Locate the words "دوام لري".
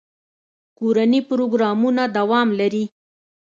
2.17-2.83